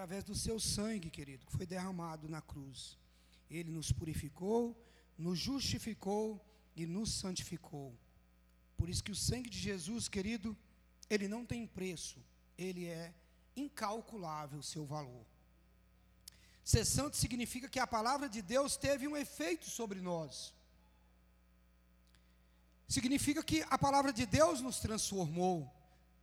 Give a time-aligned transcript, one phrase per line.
[0.00, 2.96] através do seu sangue, querido, que foi derramado na cruz.
[3.50, 4.74] Ele nos purificou,
[5.18, 6.42] nos justificou
[6.74, 7.94] e nos santificou.
[8.78, 10.56] Por isso que o sangue de Jesus, querido,
[11.10, 12.18] ele não tem preço,
[12.56, 13.12] ele é
[13.54, 15.26] incalculável o seu valor.
[16.64, 20.54] Ser santo significa que a palavra de Deus teve um efeito sobre nós.
[22.88, 25.70] Significa que a palavra de Deus nos transformou,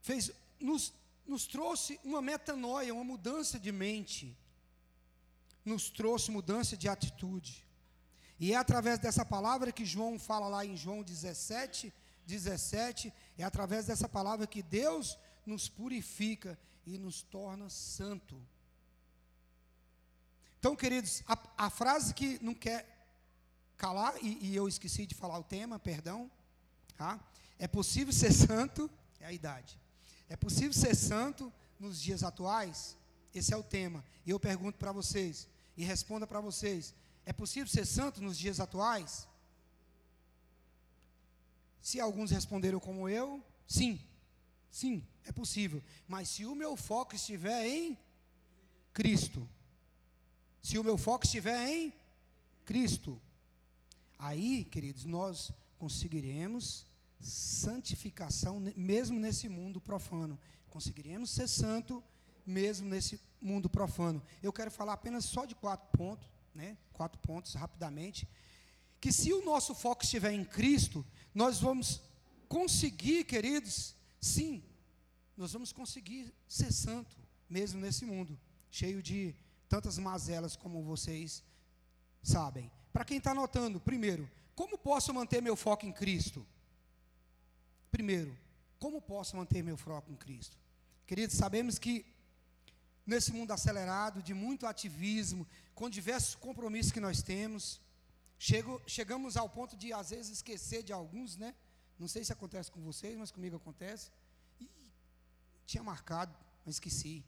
[0.02, 0.92] fez, nos,
[1.28, 4.36] nos trouxe uma metanoia, uma mudança de mente,
[5.66, 7.66] nos trouxe mudança de atitude.
[8.40, 11.94] E é através dessa palavra que João fala lá em João 17,
[12.26, 18.40] 17, é através dessa palavra que Deus nos purifica e nos torna santo.
[20.60, 22.98] Então, queridos, a, a frase que não quer
[23.78, 26.30] calar, e, e, eu esqueci de falar o tema, perdão.
[26.98, 27.20] Tá?
[27.60, 28.90] É possível ser santo,
[29.20, 29.80] é a idade.
[30.30, 32.98] É possível ser santo nos dias atuais?
[33.34, 34.04] Esse é o tema.
[34.26, 36.94] E eu pergunto para vocês, e responda para vocês:
[37.26, 39.28] é possível ser santo nos dias atuais?
[41.82, 44.02] Se alguns responderam como eu, sim,
[44.70, 45.82] sim, é possível.
[46.08, 47.98] Mas se o meu foco estiver em
[48.94, 49.48] Cristo,
[50.62, 51.94] se o meu foco estiver em
[52.66, 53.22] Cristo,
[54.20, 56.86] aí, queridos, nós conseguiremos
[57.20, 60.40] santificação mesmo nesse mundo profano.
[60.70, 62.04] Conseguiremos ser santo
[62.46, 64.22] mesmo nesse mundo profano.
[64.42, 66.78] Eu quero falar apenas só de quatro pontos, né?
[66.94, 68.28] Quatro pontos rapidamente,
[69.00, 72.02] que se o nosso foco estiver em Cristo, nós vamos
[72.48, 74.64] conseguir, queridos, sim,
[75.36, 77.16] nós vamos conseguir ser santo
[77.50, 78.38] mesmo nesse mundo
[78.70, 79.36] cheio de
[79.68, 81.44] tantas mazelas como vocês
[82.22, 82.72] sabem.
[82.92, 86.46] Para quem está anotando, primeiro, como posso manter meu foco em Cristo?
[87.92, 88.38] Primeiro,
[88.80, 90.58] como posso manter meu foco em Cristo?
[91.06, 92.06] Queridos, sabemos que
[93.06, 97.82] nesse mundo acelerado, de muito ativismo, com diversos compromissos que nós temos,
[98.38, 101.56] chego, chegamos ao ponto de, às vezes, esquecer de alguns, né?
[101.98, 104.12] Não sei se acontece com vocês, mas comigo acontece.
[104.60, 104.70] E
[105.66, 107.26] tinha marcado, mas esqueci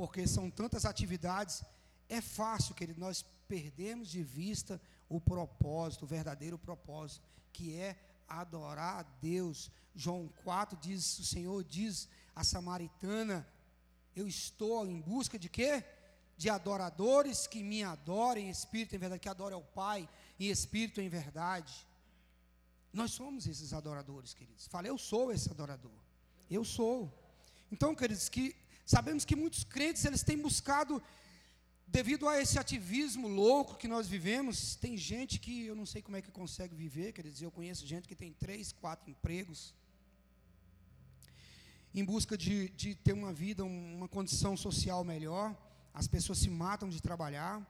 [0.00, 1.62] porque são tantas atividades,
[2.08, 4.80] é fácil, querido, nós perdemos de vista
[5.10, 7.98] o propósito, o verdadeiro propósito, que é
[8.30, 9.70] adorar a Deus.
[9.94, 13.46] João 4 diz, o Senhor diz a samaritana,
[14.14, 15.84] eu estou em busca de quê?
[16.36, 20.08] De adoradores que me adorem em espírito em verdade, que adorem ao Pai
[20.38, 21.86] em espírito em verdade.
[22.92, 24.66] Nós somos esses adoradores, queridos.
[24.66, 25.92] Falei, eu sou esse adorador.
[26.50, 27.12] Eu sou.
[27.70, 28.56] Então, queridos, que
[28.94, 31.00] Sabemos que muitos crentes eles têm buscado
[31.90, 36.16] devido a esse ativismo louco que nós vivemos, tem gente que eu não sei como
[36.16, 39.74] é que consegue viver, quer dizer, eu conheço gente que tem três, quatro empregos,
[41.92, 45.56] em busca de, de ter uma vida, uma condição social melhor,
[45.92, 47.60] as pessoas se matam de trabalhar,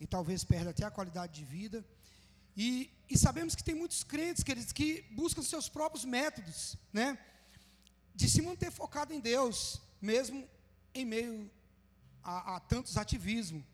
[0.00, 1.84] e talvez perdam até a qualidade de vida,
[2.56, 7.18] e, e sabemos que tem muitos crentes, queridos, que buscam seus próprios métodos, né,
[8.14, 10.48] de se manter focado em Deus, mesmo
[10.94, 11.50] em meio
[12.22, 13.64] a, a tantos ativismos.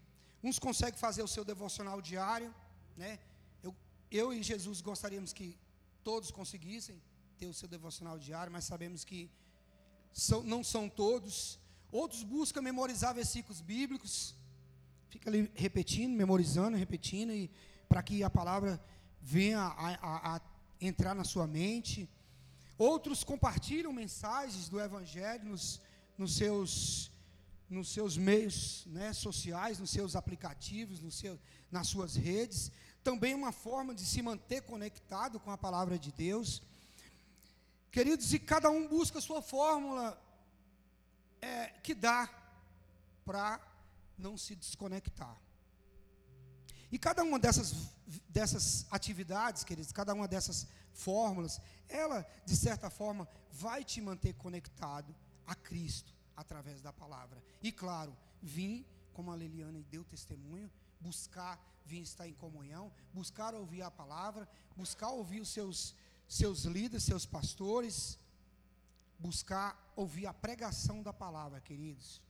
[0.43, 2.55] Uns conseguem fazer o seu devocional diário,
[2.97, 3.19] né?
[3.63, 3.75] Eu,
[4.11, 5.57] eu e Jesus gostaríamos que
[6.03, 7.01] todos conseguissem
[7.39, 9.31] ter o seu devocional diário, mas sabemos que
[10.13, 11.59] são, não são todos.
[11.91, 14.35] Outros buscam memorizar versículos bíblicos,
[15.09, 17.51] fica ali repetindo, memorizando, repetindo, e
[17.89, 18.81] para que a palavra
[19.21, 20.41] venha a, a, a
[20.81, 22.09] entrar na sua mente.
[22.77, 25.81] Outros compartilham mensagens do Evangelho nos,
[26.17, 27.11] nos seus,
[27.69, 31.39] nos seus meios né, sociais, nos seus aplicativos, no seu,
[31.71, 32.73] nas suas redes.
[33.05, 36.63] Também uma forma de se manter conectado com a palavra de Deus.
[37.91, 40.21] Queridos, e cada um busca a sua fórmula
[41.41, 42.29] é, que dá
[43.25, 43.61] para
[44.17, 45.37] não se desconectar.
[46.91, 47.91] E cada uma dessas,
[48.29, 55.15] dessas atividades, queridos, cada uma dessas fórmulas, ela, de certa forma, vai te manter conectado
[55.47, 57.43] a Cristo através da palavra.
[57.61, 60.71] E claro, vim, como a Liliana deu testemunho,
[61.01, 61.55] buscar,
[61.85, 65.95] vim estar em comunhão, buscar ouvir a palavra, buscar ouvir os seus,
[66.29, 68.19] seus líderes, seus pastores,
[69.19, 72.23] buscar ouvir a pregação da palavra, queridos.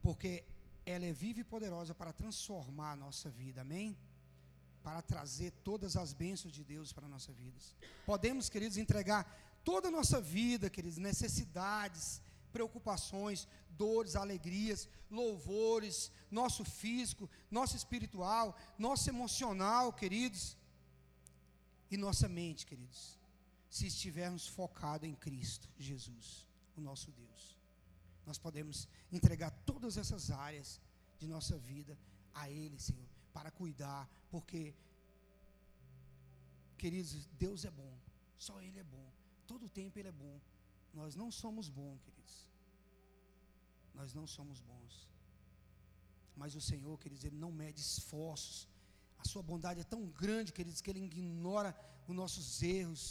[0.00, 0.44] Porque
[0.86, 3.98] ela é viva e poderosa para transformar a nossa vida, amém?
[4.84, 7.58] Para trazer todas as bênçãos de Deus para a nossa vida.
[8.06, 12.20] Podemos, queridos, entregar toda a nossa vida, queridos, necessidades,
[12.52, 20.56] preocupações, dores, alegrias, louvores, nosso físico, nosso espiritual, nosso emocional, queridos,
[21.90, 23.18] e nossa mente, queridos,
[23.68, 26.46] se estivermos focados em Cristo Jesus,
[26.76, 27.58] o nosso Deus.
[28.24, 30.80] nós podemos entregar todas essas áreas
[31.18, 31.98] de nossa vida
[32.32, 34.72] a Ele, Senhor, para cuidar, porque,
[36.78, 37.98] queridos, Deus é bom,
[38.38, 39.10] só Ele é bom,
[39.50, 40.36] todo tempo Ele é bom.
[41.00, 42.36] Nós não somos bons, queridos,
[43.98, 44.92] nós não somos bons,
[46.40, 48.58] mas o Senhor, queridos, Ele não mede esforços,
[49.22, 51.70] a Sua bondade é tão grande, queridos, que Ele ignora
[52.08, 53.04] os nossos erros,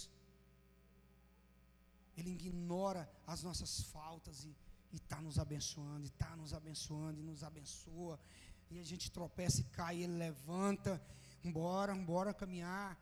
[2.18, 3.04] Ele ignora
[3.34, 4.54] as nossas faltas e
[5.02, 8.20] está nos abençoando, está nos abençoando, e nos abençoa.
[8.72, 11.02] E a gente tropeça e cai, ele levanta.
[11.44, 12.98] Embora, embora caminhar.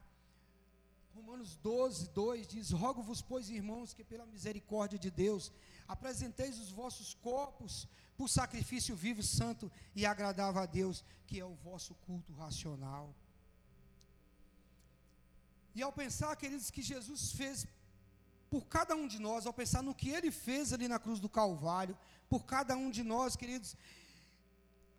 [1.17, 5.51] Romanos 12, 2 diz: Rogo-vos, pois, irmãos, que pela misericórdia de Deus,
[5.87, 11.55] apresenteis os vossos corpos por sacrifício vivo, santo e agradável a Deus, que é o
[11.55, 13.15] vosso culto racional.
[15.73, 17.65] E ao pensar, queridos, que Jesus fez
[18.51, 21.27] por cada um de nós, ao pensar no que ele fez ali na cruz do
[21.27, 21.97] Calvário,
[22.29, 23.75] por cada um de nós, queridos,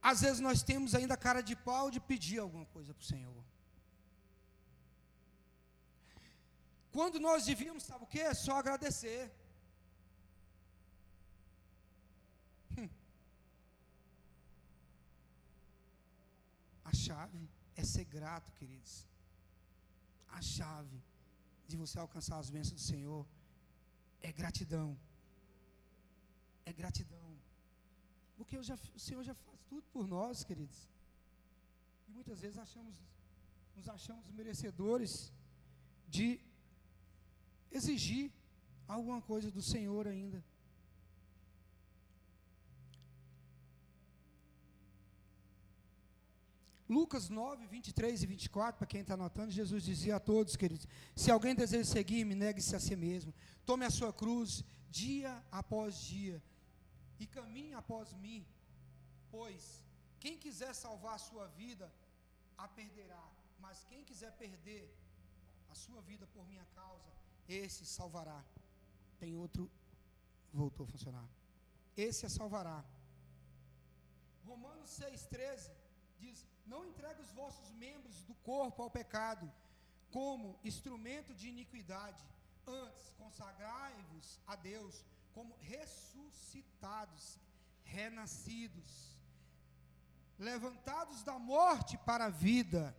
[0.02, 3.44] às vezes nós temos ainda cara de pau de pedir alguma coisa para o Senhor.
[6.98, 8.20] Quando nós devíamos, sabe o que?
[8.28, 9.20] É só agradecer.
[12.76, 12.88] Hum.
[16.90, 17.42] A chave
[17.80, 18.94] é ser grato, queridos.
[20.38, 20.98] A chave
[21.68, 23.22] de você alcançar as bênçãos do Senhor
[24.20, 24.88] é gratidão.
[26.66, 27.30] É gratidão.
[28.36, 30.80] Porque já, o Senhor já faz tudo por nós, queridos.
[32.08, 32.96] E muitas vezes achamos,
[33.76, 35.32] nos achamos merecedores
[36.08, 36.26] de
[37.70, 38.32] exigir
[38.86, 40.42] alguma coisa do Senhor ainda.
[46.88, 51.30] Lucas 9, 23 e 24, para quem está anotando, Jesus dizia a todos, queridos: se
[51.30, 53.34] alguém deseja seguir-me, negue-se a si mesmo,
[53.66, 56.42] tome a sua cruz, dia após dia,
[57.20, 58.46] e caminhe após mim,
[59.30, 59.84] pois
[60.18, 61.92] quem quiser salvar a sua vida,
[62.56, 63.22] a perderá,
[63.60, 64.90] mas quem quiser perder
[65.68, 67.12] a sua vida por minha causa,
[67.48, 68.44] esse salvará.
[69.18, 69.70] Tem outro,
[70.52, 71.28] voltou a funcionar.
[71.96, 72.84] Esse a salvará.
[74.44, 75.70] Romanos 6,13
[76.18, 79.50] diz: não entregue os vossos membros do corpo ao pecado,
[80.10, 82.22] como instrumento de iniquidade.
[82.66, 87.38] Antes, consagrai-vos a Deus como ressuscitados,
[87.82, 89.16] renascidos,
[90.38, 92.94] levantados da morte para a vida,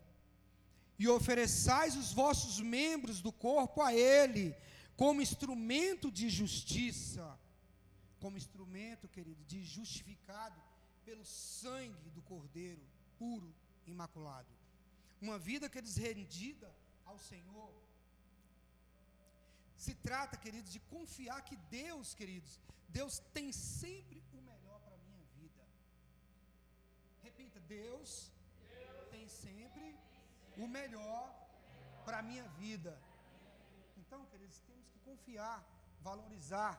[1.00, 4.54] e ofereçais os vossos membros do corpo a Ele,
[4.98, 7.40] como instrumento de justiça,
[8.20, 10.62] como instrumento, querido, de justificado
[11.06, 12.86] pelo sangue do Cordeiro
[13.18, 13.56] puro,
[13.88, 14.48] imaculado.
[15.22, 16.70] Uma vida, queridos, rendida
[17.06, 17.74] ao Senhor.
[19.78, 22.60] Se trata, queridos, de confiar que Deus, queridos,
[22.90, 25.64] Deus tem sempre o melhor para a minha vida.
[27.24, 28.32] Repita, Deus,
[30.64, 31.34] o melhor
[32.06, 33.00] para a minha vida.
[33.98, 35.64] Então, queridos, temos que confiar,
[36.02, 36.74] valorizar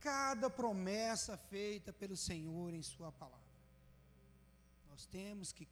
[0.00, 3.40] cada promessa feita pelo Senhor em Sua palavra.
[4.90, 5.66] Nós temos que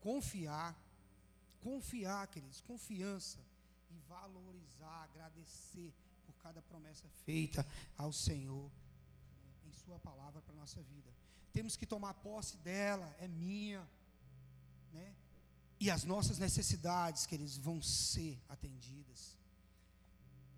[0.00, 0.76] confiar,
[1.60, 3.38] confiar, queridos, confiança
[3.90, 5.92] e valorizar, agradecer
[6.24, 7.66] por cada promessa feita
[7.98, 8.70] ao Senhor
[9.44, 11.10] né, em Sua palavra para a nossa vida.
[11.52, 13.86] Temos que tomar posse dela, é minha,
[14.92, 15.14] né?
[15.82, 19.36] E as nossas necessidades, queridos, vão ser atendidas.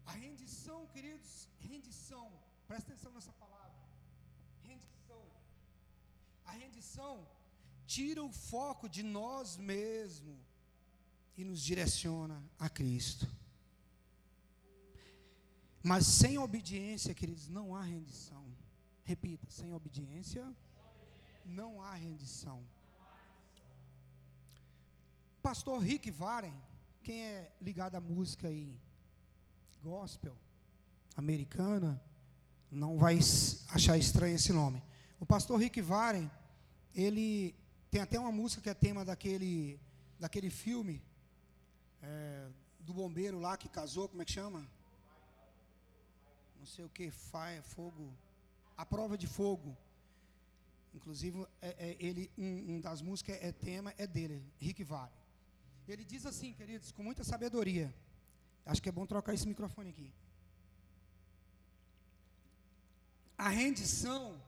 [0.05, 2.31] A rendição, queridos, rendição,
[2.69, 3.75] presta atenção nessa palavra.
[4.63, 5.25] Rendição.
[6.45, 7.27] A rendição
[7.87, 10.37] tira o foco de nós mesmos
[11.39, 13.27] e nos direciona a Cristo.
[15.83, 18.45] Mas sem obediência, queridos, não há rendição.
[19.05, 20.55] Repita, sem obediência,
[21.47, 22.63] não há rendição.
[25.45, 26.55] Pastor Rick Varen,
[27.03, 28.81] quem é ligado à música aí,
[29.83, 30.35] gospel,
[31.19, 32.03] americana,
[32.71, 33.19] não vai
[33.69, 34.83] achar estranho esse nome.
[35.21, 36.31] O pastor Rick Varen,
[36.95, 37.55] ele
[37.91, 39.79] tem até uma música que é tema daquele,
[40.19, 41.03] daquele filme
[42.03, 42.49] é,
[42.81, 44.67] do bombeiro lá que casou, como é que chama?
[46.59, 48.11] Não sei o que, fire, fogo.
[48.79, 49.77] A prova de fogo.
[50.95, 55.24] Inclusive, é, é ele, um, um, das músicas é tema, é dele, Rick Vale.
[55.87, 57.95] Ele diz assim, queridos, com muita sabedoria.
[58.65, 60.11] Acho que é bom trocar esse microfone aqui.
[63.37, 64.41] A rendição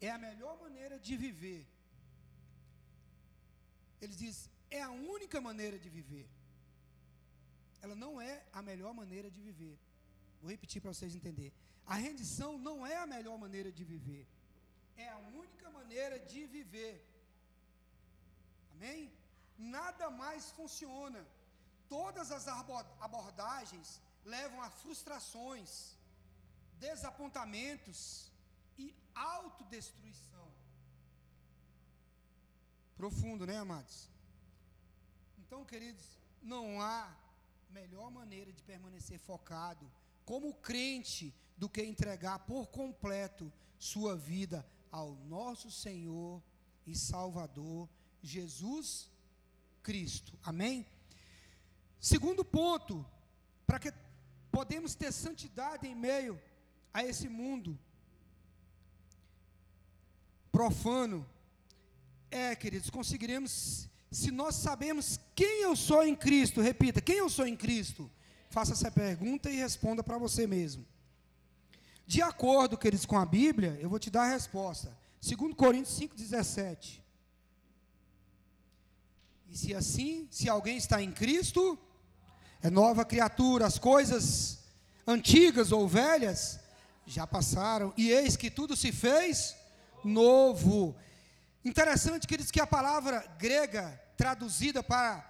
[0.00, 1.66] é a melhor maneira de viver
[4.04, 6.28] ele diz: é a única maneira de viver.
[7.82, 9.76] Ela não é a melhor maneira de viver,
[10.40, 11.52] Vou repetir para vocês entenderem.
[11.86, 14.26] A rendição não é a melhor maneira de viver.
[14.96, 16.94] É a única maneira de viver.
[18.72, 19.10] Amém?
[19.56, 21.24] Nada mais funciona.
[21.88, 25.96] Todas as abordagens levam a frustrações,
[26.78, 28.30] desapontamentos
[28.78, 30.48] e autodestruição.
[32.96, 34.08] Profundo, né, amados?
[35.38, 36.04] Então, queridos,
[36.42, 37.14] não há
[37.70, 39.90] melhor maneira de permanecer focado
[40.24, 46.42] como crente do que entregar por completo sua vida ao nosso Senhor
[46.86, 47.88] e Salvador
[48.22, 49.10] Jesus
[49.84, 50.32] Cristo.
[50.42, 50.86] Amém?
[52.00, 53.06] Segundo ponto,
[53.66, 53.92] para que
[54.50, 56.40] podemos ter santidade em meio
[56.92, 57.78] a esse mundo
[60.50, 61.26] profano,
[62.30, 67.46] é, queridos, conseguiremos se nós sabemos quem eu sou em Cristo, repita, quem eu sou
[67.46, 68.10] em Cristo?
[68.48, 70.86] Faça essa pergunta e responda para você mesmo.
[72.06, 74.96] De acordo, queridos, com a Bíblia, eu vou te dar a resposta.
[75.20, 77.03] 2 Coríntios 5,17.
[79.54, 81.78] E se assim, se alguém está em Cristo,
[82.60, 84.64] é nova criatura, as coisas
[85.06, 86.58] antigas ou velhas
[87.06, 89.54] já passaram, e eis que tudo se fez
[90.02, 90.96] novo.
[91.64, 95.24] Interessante, queridos, que a palavra grega traduzida para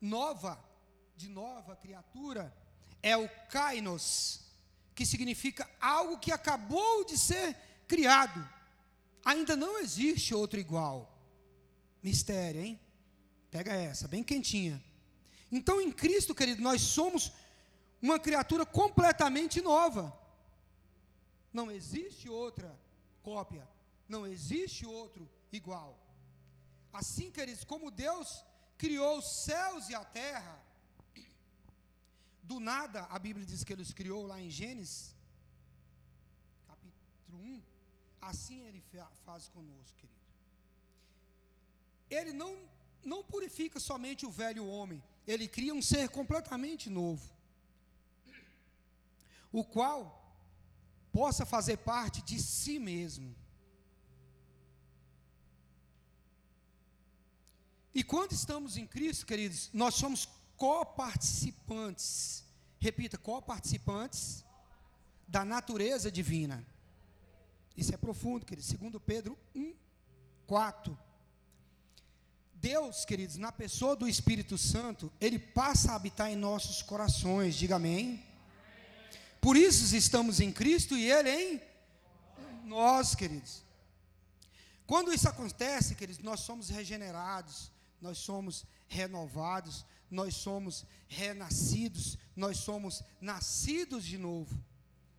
[0.00, 0.58] nova,
[1.14, 2.50] de nova criatura,
[3.02, 4.46] é o kainos,
[4.94, 7.54] que significa algo que acabou de ser
[7.86, 8.48] criado.
[9.22, 11.14] Ainda não existe outro igual.
[12.02, 12.80] Mistério, hein?
[13.50, 14.82] Pega essa, bem quentinha.
[15.50, 17.32] Então, em Cristo, querido, nós somos
[18.00, 20.16] uma criatura completamente nova.
[21.52, 22.78] Não existe outra
[23.22, 23.66] cópia,
[24.08, 25.98] não existe outro igual.
[26.92, 28.44] Assim, queridos, como Deus
[28.76, 30.62] criou os céus e a terra,
[32.42, 35.14] do nada, a Bíblia diz que Ele os criou lá em Gênesis,
[36.66, 37.62] capítulo 1,
[38.22, 38.82] assim Ele
[39.24, 40.18] faz conosco, querido.
[42.10, 42.56] Ele não,
[43.04, 47.30] não purifica somente o velho homem, Ele cria um ser completamente novo,
[49.52, 50.18] o qual
[51.12, 53.34] possa fazer parte de si mesmo.
[57.94, 62.44] E quando estamos em Cristo, queridos, nós somos coparticipantes.
[62.78, 64.44] Repita, coparticipantes
[65.26, 66.64] da natureza divina.
[67.76, 68.68] Isso é profundo, queridos.
[68.68, 69.74] Segundo Pedro 1,
[70.46, 70.98] 4.
[72.60, 77.54] Deus, queridos, na pessoa do Espírito Santo, ele passa a habitar em nossos corações.
[77.54, 78.24] Diga amém.
[79.40, 81.62] Por isso estamos em Cristo e ele em
[82.64, 83.62] nós, queridos.
[84.86, 93.02] Quando isso acontece, queridos, nós somos regenerados nós somos renovados, nós somos renascidos, nós somos
[93.20, 94.56] nascidos de novo.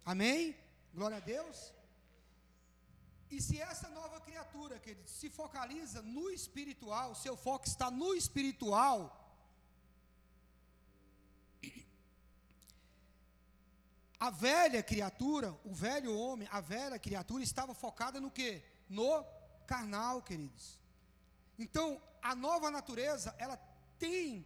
[0.05, 0.55] Amém?
[0.93, 1.73] Glória a Deus.
[3.29, 9.15] E se essa nova criatura, querido, se focaliza no espiritual, seu foco está no espiritual,
[14.19, 18.61] a velha criatura, o velho homem, a velha criatura estava focada no que?
[18.89, 19.23] No
[19.65, 20.79] carnal, queridos.
[21.57, 23.57] Então, a nova natureza, ela
[23.97, 24.45] tem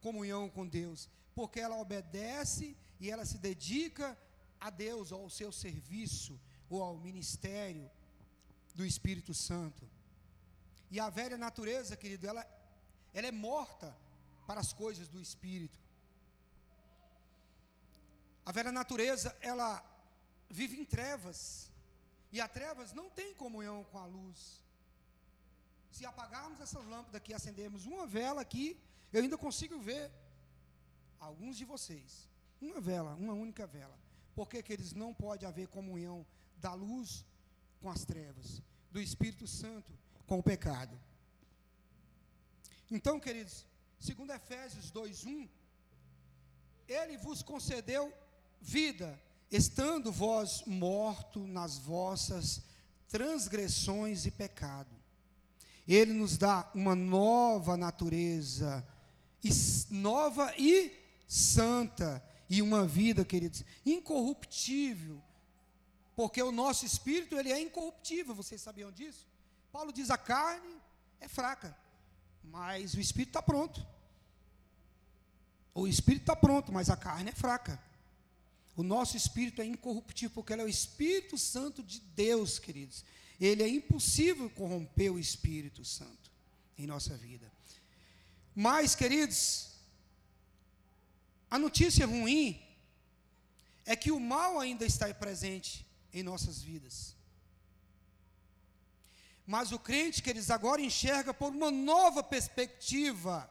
[0.00, 4.18] comunhão com Deus, porque ela obedece e ela se dedica
[4.58, 7.90] a Deus, ao seu serviço, ou ao ministério
[8.74, 9.88] do Espírito Santo.
[10.90, 12.46] E a velha natureza, querido, ela,
[13.14, 13.96] ela é morta
[14.46, 15.78] para as coisas do Espírito.
[18.44, 19.82] A velha natureza, ela
[20.50, 21.70] vive em trevas,
[22.30, 24.62] e a trevas não tem comunhão com a luz.
[25.90, 28.78] Se apagarmos essas lâmpadas aqui, acendermos uma vela aqui,
[29.12, 30.10] eu ainda consigo ver
[31.20, 32.28] alguns de vocês.
[32.60, 33.96] Uma vela, uma única vela.
[34.34, 36.26] Porque que eles não pode haver comunhão
[36.56, 37.24] da luz
[37.82, 38.62] com as trevas,
[38.92, 39.92] do Espírito Santo
[40.26, 40.96] com o pecado.
[42.90, 43.66] Então, queridos,
[43.98, 45.48] segundo Efésios 2:1,
[46.86, 48.12] ele vos concedeu
[48.60, 49.20] vida,
[49.50, 52.62] estando vós morto nas vossas
[53.08, 54.94] transgressões e pecado.
[55.86, 58.86] Ele nos dá uma nova natureza,
[59.90, 60.92] nova e
[61.26, 65.22] santa, e uma vida, queridos, incorruptível,
[66.14, 69.26] porque o nosso espírito ele é incorruptível, vocês sabiam disso?
[69.70, 70.76] Paulo diz a carne
[71.20, 71.76] é fraca,
[72.44, 73.84] mas o espírito está pronto.
[75.74, 77.82] O espírito está pronto, mas a carne é fraca.
[78.76, 83.04] O nosso espírito é incorruptível, porque ele é o Espírito Santo de Deus, queridos
[83.46, 86.30] ele é impossível corromper o Espírito Santo
[86.78, 87.50] em nossa vida.
[88.54, 89.70] Mas, queridos,
[91.50, 92.62] a notícia ruim
[93.84, 97.16] é que o mal ainda está presente em nossas vidas.
[99.46, 103.50] Mas o crente, que eles agora enxerga por uma nova perspectiva.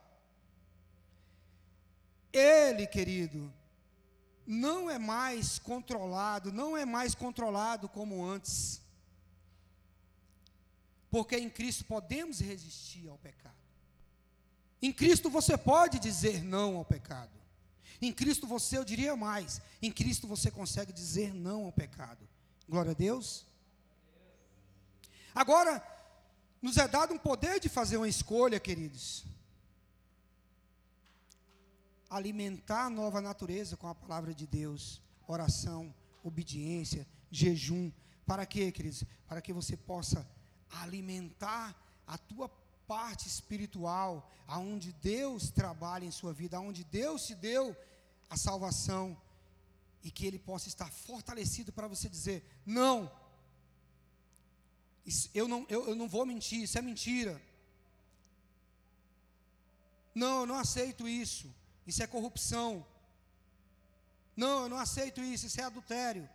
[2.32, 3.54] Ele, querido,
[4.48, 8.82] não é mais controlado, não é mais controlado como antes.
[11.10, 13.56] Porque em Cristo podemos resistir ao pecado.
[14.82, 17.32] Em Cristo você pode dizer não ao pecado.
[18.02, 22.28] Em Cristo você, eu diria mais, em Cristo você consegue dizer não ao pecado.
[22.72, 23.46] Glória a Deus.
[25.36, 25.86] Agora,
[26.62, 29.26] nos é dado um poder de fazer uma escolha, queridos.
[32.10, 37.92] Alimentar a nova natureza com a palavra de Deus, oração, obediência, jejum.
[38.26, 39.04] Para quê, queridos?
[39.28, 40.26] Para que você possa
[40.70, 41.76] alimentar
[42.08, 42.48] a tua
[42.88, 47.76] parte espiritual, aonde Deus trabalha em sua vida, aonde Deus te deu
[48.30, 49.18] a salvação
[50.04, 53.12] e que ele possa estar fortalecido para você dizer: não,
[55.06, 57.42] isso, eu, não, eu, eu não vou mentir, isso é mentira.
[60.14, 61.54] Não, eu não aceito isso.
[61.86, 62.86] Isso é corrupção.
[64.36, 66.30] Não, eu não aceito isso, isso é adultério.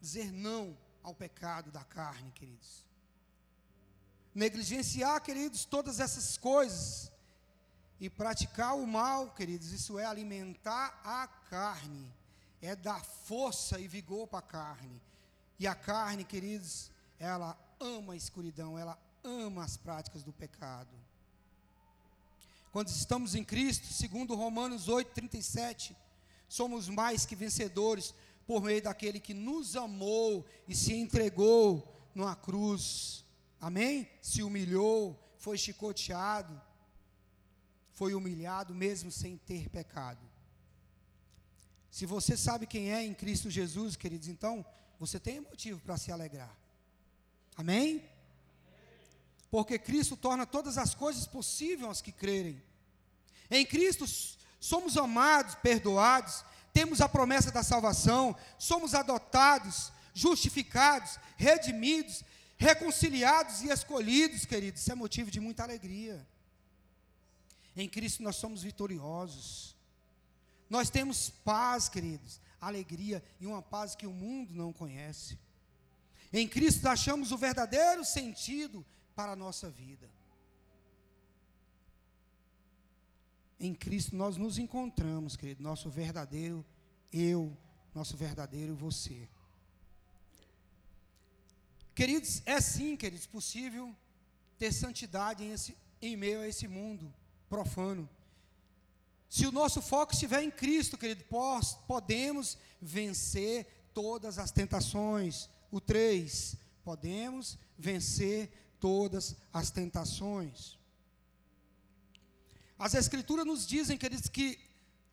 [0.00, 2.84] Dizer não ao pecado da carne, queridos.
[4.34, 7.10] Negligenciar, queridos, todas essas coisas
[8.00, 12.10] e praticar o mal, queridos, isso é alimentar a carne,
[12.62, 15.00] é dar força e vigor para a carne.
[15.58, 20.88] E a carne, queridos, ela ama a escuridão, ela ama as práticas do pecado.
[22.72, 25.94] Quando estamos em Cristo, segundo Romanos 8:37,
[26.48, 28.14] somos mais que vencedores
[28.46, 33.24] por meio daquele que nos amou e se entregou numa cruz.
[33.60, 34.08] Amém?
[34.22, 36.60] Se humilhou, foi chicoteado,
[38.00, 40.26] foi humilhado mesmo sem ter pecado.
[41.90, 44.64] Se você sabe quem é em Cristo Jesus, queridos, então
[44.98, 46.56] você tem motivo para se alegrar.
[47.54, 48.02] Amém?
[49.50, 52.62] Porque Cristo torna todas as coisas possíveis aos que crerem.
[53.50, 54.06] Em Cristo
[54.58, 62.24] somos amados, perdoados, temos a promessa da salvação, somos adotados, justificados, redimidos,
[62.56, 64.80] reconciliados e escolhidos, queridos.
[64.80, 66.26] Isso é motivo de muita alegria.
[67.76, 69.76] Em Cristo nós somos vitoriosos.
[70.68, 75.38] Nós temos paz, queridos alegria e uma paz que o mundo não conhece.
[76.32, 80.08] Em Cristo achamos o verdadeiro sentido para a nossa vida.
[83.58, 86.64] Em Cristo nós nos encontramos, querido, nosso verdadeiro
[87.12, 87.56] eu,
[87.94, 89.28] nosso verdadeiro você.
[91.94, 93.94] Queridos, é sim, queridos, possível
[94.58, 97.12] ter santidade em, esse, em meio a esse mundo
[97.50, 98.08] profano.
[99.28, 101.24] Se o nosso foco estiver em Cristo, querido,
[101.86, 105.50] podemos vencer todas as tentações.
[105.70, 110.78] O 3, podemos vencer todas as tentações.
[112.78, 114.58] As Escrituras nos dizem, queridos, que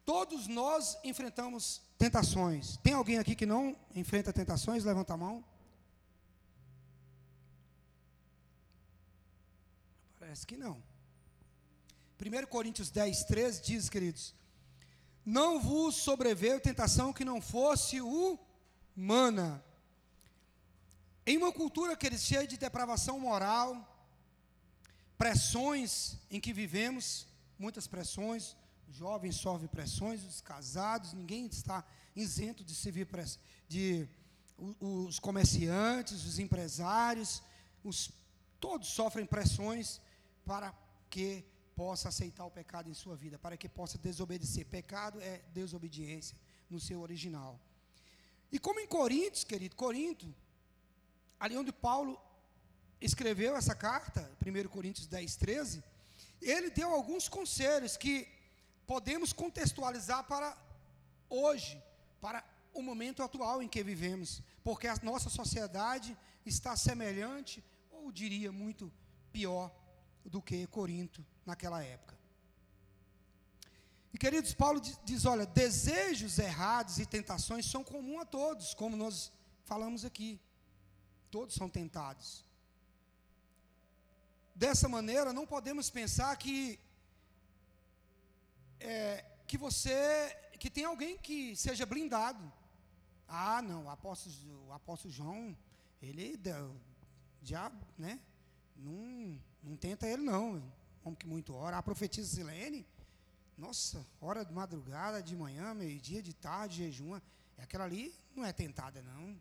[0.05, 2.77] todos nós enfrentamos tentações.
[2.77, 4.85] Tem alguém aqui que não enfrenta tentações?
[4.85, 5.43] Levanta a mão.
[10.17, 10.81] Parece que não.
[12.19, 14.33] 1 Coríntios 10, 13 diz, queridos:
[15.25, 19.63] Não vos sobreveio tentação que não fosse humana.
[21.25, 23.69] Em uma cultura que eles cheia de depravação moral,
[25.17, 27.27] pressões em que vivemos,
[27.59, 28.55] muitas pressões,
[28.89, 33.07] jovens sofrem pressões, os casados, ninguém está isento de se vir
[33.67, 34.07] de
[34.79, 37.43] os comerciantes, os empresários,
[37.83, 38.09] os,
[38.59, 40.01] todos sofrem pressões
[40.45, 40.73] para
[41.09, 41.45] que
[41.77, 44.65] possa aceitar o pecado em sua vida, para que possa desobedecer.
[44.65, 46.35] Pecado é desobediência
[46.71, 47.59] no seu original.
[48.51, 50.27] E como em Coríntios, querido, Corinto,
[51.39, 52.19] ali onde Paulo
[52.99, 55.83] escreveu essa carta, 1 Coríntios 10, 13,
[56.41, 58.27] ele deu alguns conselhos que
[58.87, 60.57] podemos contextualizar para
[61.29, 61.79] hoje,
[62.19, 68.51] para o momento atual em que vivemos, porque a nossa sociedade está semelhante, ou diria
[68.51, 68.91] muito
[69.31, 69.71] pior,
[70.25, 72.15] do que Corinto naquela época.
[74.13, 79.31] E queridos, Paulo diz: olha, desejos errados e tentações são comuns a todos, como nós
[79.63, 80.39] falamos aqui.
[81.31, 82.45] Todos são tentados.
[84.55, 86.79] Dessa maneira, não podemos pensar que
[88.79, 92.51] é, que você que tem alguém que seja blindado.
[93.27, 95.55] Ah, não, o apóstolo, o apóstolo João,
[96.01, 96.39] ele
[97.41, 98.19] já, né?
[98.75, 100.63] Não, não tenta ele não
[101.07, 101.77] homem que muito ora.
[101.77, 102.85] A profetisa Silene,
[103.57, 108.53] nossa, hora de madrugada, de manhã, meio-dia, de tarde, jejum, é aquela ali não é
[108.53, 109.35] tentada, não.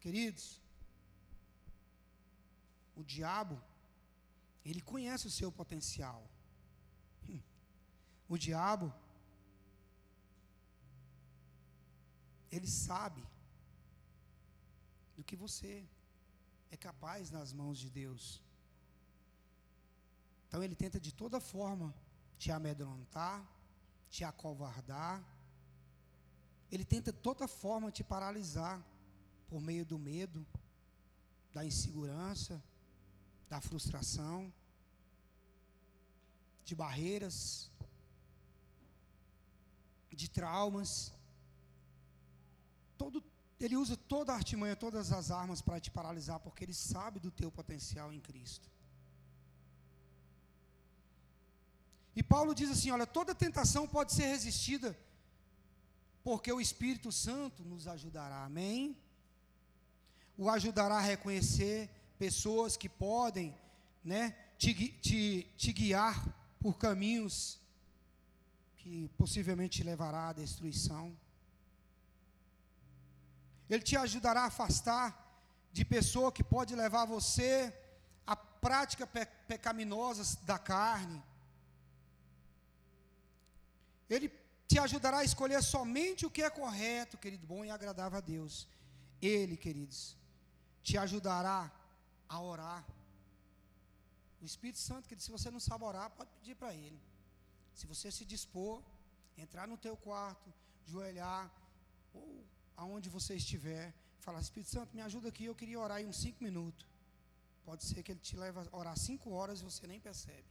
[0.00, 0.60] Queridos,
[2.96, 3.60] o diabo,
[4.64, 6.22] ele conhece o seu potencial.
[8.28, 8.92] O diabo,
[12.50, 13.22] ele sabe
[15.16, 15.84] do que você
[16.70, 18.40] é capaz nas mãos de Deus.
[20.52, 21.94] Então ele tenta de toda forma
[22.36, 23.42] te amedrontar,
[24.10, 25.24] te acovardar.
[26.70, 28.78] Ele tenta de toda forma te paralisar
[29.48, 30.46] por meio do medo,
[31.54, 32.62] da insegurança,
[33.48, 34.52] da frustração,
[36.66, 37.70] de barreiras,
[40.10, 41.14] de traumas.
[42.98, 43.24] Todo,
[43.58, 47.30] ele usa toda a artimanha, todas as armas para te paralisar, porque ele sabe do
[47.30, 48.70] teu potencial em Cristo.
[52.14, 54.96] E Paulo diz assim: olha, toda tentação pode ser resistida,
[56.22, 58.44] porque o Espírito Santo nos ajudará.
[58.44, 58.96] Amém?
[60.36, 63.56] O ajudará a reconhecer pessoas que podem
[64.04, 66.24] né, te, te, te guiar
[66.60, 67.60] por caminhos
[68.76, 71.16] que possivelmente te levará à destruição.
[73.70, 75.06] Ele te ajudará a afastar
[75.72, 77.72] de pessoa que pode levar você
[78.26, 81.22] a práticas pe pecaminosas da carne.
[84.14, 84.28] Ele
[84.70, 88.54] te ajudará a escolher somente o que é correto, querido, bom e agradável a Deus.
[89.20, 90.16] Ele, queridos,
[90.82, 91.70] te ajudará
[92.28, 92.84] a orar.
[94.40, 97.00] O Espírito Santo, que se você não sabe orar, pode pedir para Ele.
[97.74, 98.82] Se você se dispor,
[99.36, 100.52] entrar no teu quarto,
[100.84, 101.50] joelhar,
[102.12, 102.44] ou
[102.76, 106.42] aonde você estiver, falar, Espírito Santo, me ajuda aqui, eu queria orar em uns cinco
[106.42, 106.86] minutos.
[107.64, 110.44] Pode ser que Ele te leve a orar cinco horas e você nem percebe.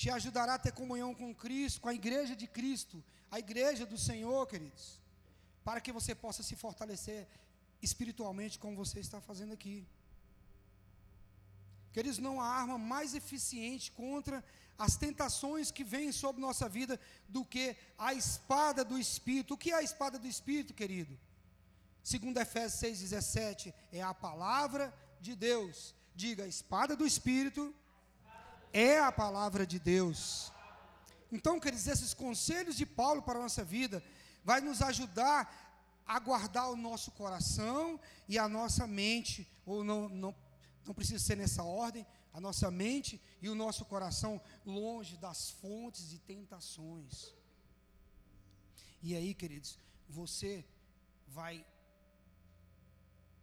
[0.00, 3.98] Te ajudará a ter comunhão com Cristo, com a igreja de Cristo, a igreja do
[3.98, 4.98] Senhor, queridos,
[5.62, 7.28] para que você possa se fortalecer
[7.82, 9.86] espiritualmente, como você está fazendo aqui.
[11.92, 14.42] Queridos, não há arma mais eficiente contra
[14.78, 19.52] as tentações que vêm sobre nossa vida do que a espada do Espírito.
[19.52, 21.14] O que é a espada do Espírito, querido?
[22.02, 25.94] Segundo Efésios 6,17, é a palavra de Deus.
[26.14, 27.74] Diga, a espada do Espírito
[28.72, 30.52] é a palavra de Deus.
[31.30, 34.02] Então, queridos, esses conselhos de Paulo para a nossa vida
[34.44, 35.60] vai nos ajudar
[36.06, 40.34] a guardar o nosso coração e a nossa mente, ou não, não,
[40.84, 46.08] não precisa ser nessa ordem, a nossa mente e o nosso coração longe das fontes
[46.08, 47.32] de tentações.
[49.02, 49.78] E aí, queridos,
[50.08, 50.64] você
[51.28, 51.64] vai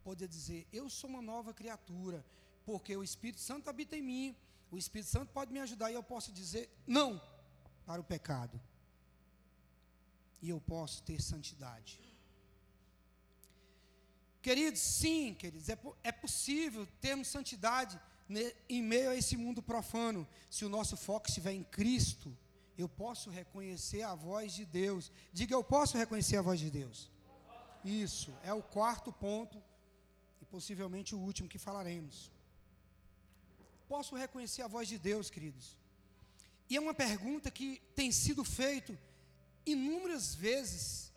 [0.03, 2.25] poder dizer: Eu sou uma nova criatura,
[2.65, 4.35] porque o Espírito Santo habita em mim.
[4.71, 7.21] O Espírito Santo pode me ajudar e eu posso dizer não
[7.85, 8.59] para o pecado.
[10.41, 11.99] E eu posso ter santidade.
[14.41, 17.99] Queridos, sim, queridos, é, é possível termos santidade
[18.69, 20.27] em meio a esse mundo profano.
[20.49, 22.35] Se o nosso foco estiver em Cristo,
[22.77, 25.11] eu posso reconhecer a voz de Deus.
[25.33, 27.09] Diga, eu posso reconhecer a voz de Deus.
[27.83, 29.61] Isso, é o quarto ponto
[30.41, 32.31] e possivelmente o último que falaremos.
[33.87, 35.77] Posso reconhecer a voz de Deus, queridos?
[36.69, 38.97] E é uma pergunta que tem sido feita
[39.65, 41.11] inúmeras vezes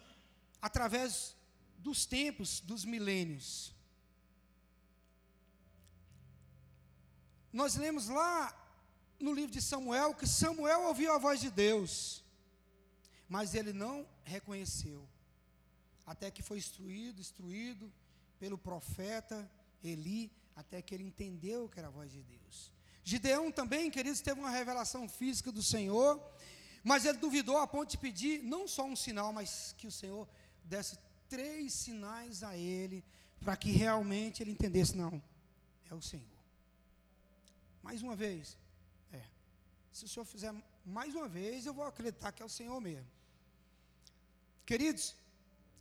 [0.63, 1.35] através
[1.79, 3.75] dos tempos, dos milênios.
[7.53, 8.57] Nós lemos lá
[9.19, 12.25] no livro de Samuel que Samuel ouviu a voz de Deus,
[13.29, 15.09] mas ele não reconheceu,
[16.07, 17.93] até que foi instruído, instruído
[18.39, 19.51] pelo profeta
[19.83, 22.73] Eli, até que ele entendeu que era a voz de Deus.
[23.03, 26.21] Gideão também, queridos, teve uma revelação física do Senhor,
[26.83, 30.29] mas ele duvidou a ponto de pedir não só um sinal, mas que o Senhor
[30.65, 33.05] desse três sinais a ele,
[33.41, 35.23] para que realmente ele entendesse: não,
[35.91, 36.27] é o Senhor.
[37.83, 38.59] Mais uma vez,
[39.13, 39.23] é.
[39.93, 43.11] Se o Senhor fizer mais uma vez, eu vou acreditar que é o Senhor mesmo.
[44.67, 45.17] Queridos,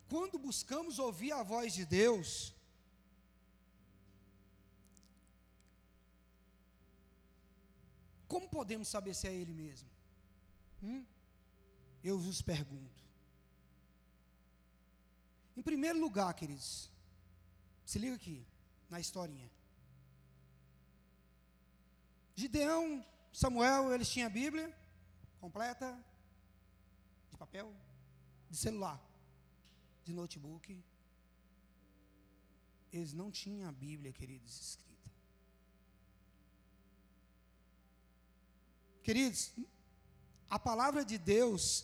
[0.10, 2.54] quando buscamos ouvir a voz de Deus,
[8.30, 9.90] como podemos saber se é Ele mesmo?
[10.84, 11.04] Hum?
[12.04, 13.04] Eu vos pergunto.
[15.58, 16.90] Em primeiro lugar, queridos,
[17.84, 18.46] se liga aqui
[18.90, 19.50] na historinha.
[22.36, 24.74] Gideão, Samuel, eles tinham a Bíblia
[25.42, 25.98] completa,
[27.32, 27.74] de papel,
[28.50, 29.04] de celular,
[30.06, 30.82] de notebook.
[32.94, 34.89] Eles não tinham a Bíblia, queridos, escrita.
[39.10, 39.52] Queridos,
[40.48, 41.84] a palavra de Deus,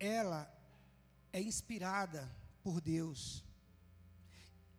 [0.00, 0.50] ela
[1.30, 3.44] é inspirada por Deus.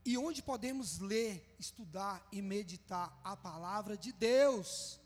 [0.04, 5.00] E onde podemos ler, estudar e meditar a palavra de Deus.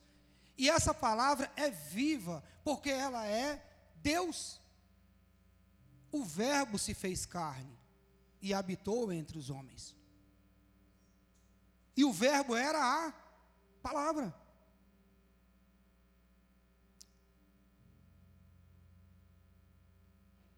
[0.58, 3.62] E essa palavra é viva, porque ela é
[3.98, 4.62] Deus.
[6.10, 7.78] O Verbo se fez carne
[8.42, 9.94] e habitou entre os homens.
[11.98, 13.14] E o Verbo era a
[13.84, 14.41] palavra.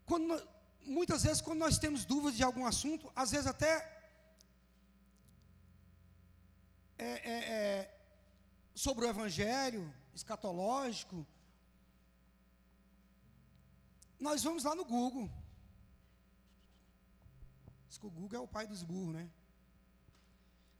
[0.06, 0.48] Quando
[0.86, 3.72] muitas vezes, quando nós temos dúvidas de algum assunto, às vezes até
[6.98, 8.00] é, é, é,
[8.74, 11.26] sobre o Evangelho escatológico,
[14.20, 15.30] nós vamos lá no Google.
[17.88, 19.28] Diz que o Google é o pai dos burros, né?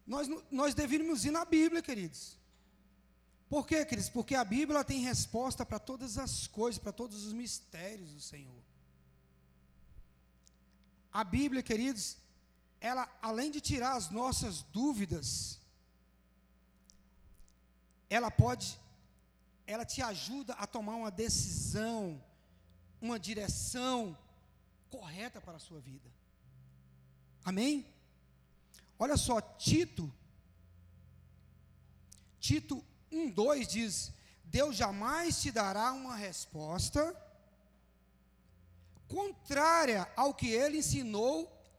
[0.07, 2.39] Nós, nós deveríamos ir na Bíblia, queridos.
[3.49, 4.11] Por quê, queridos?
[4.11, 8.63] Porque a Bíblia tem resposta para todas as coisas, para todos os mistérios do Senhor.
[11.15, 12.17] A Bíblia, queridos,
[12.81, 15.61] ela, além de tirar as nossas dúvidas,
[18.11, 18.77] ela pode,
[19.65, 22.21] ela te ajuda a tomar uma decisão,
[23.01, 24.19] uma direção
[24.91, 26.11] correta para a sua vida.
[27.45, 27.87] Amém?
[28.99, 30.13] Olha só, Tito,
[32.41, 37.24] Tito 1,2 diz: Deus jamais te dará uma resposta
[39.15, 41.37] contrária ao que ele ensinou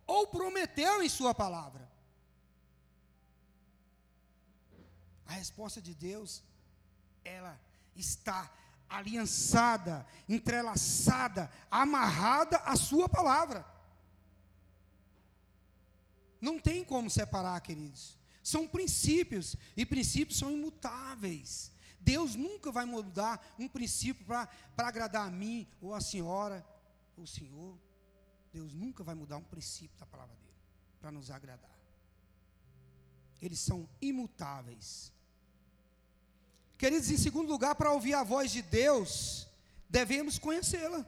[0.08, 1.92] ou prometeu em Sua palavra.
[5.26, 6.42] A resposta de Deus,
[7.26, 7.60] ela
[7.94, 8.50] está
[8.88, 13.66] aliançada, entrelaçada, amarrada à Sua palavra.
[16.40, 18.18] Não tem como separar, queridos.
[18.42, 21.72] São princípios, e princípios são imutáveis.
[22.00, 26.64] Deus nunca vai mudar um princípio para agradar a mim ou a senhora
[27.22, 27.78] o Senhor,
[28.52, 30.56] Deus nunca vai mudar um princípio da palavra dele
[31.00, 31.78] para nos agradar.
[33.42, 35.14] Eles são imutáveis.
[36.78, 39.48] Queridos, em segundo lugar, para ouvir a voz de Deus,
[39.90, 41.06] devemos conhecê-la.